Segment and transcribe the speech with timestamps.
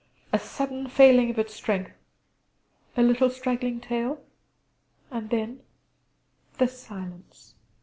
[0.33, 1.91] A sudden failing of its strength,
[2.97, 4.19] a little straggling tail,
[5.11, 5.61] and then
[6.57, 7.53] the silence!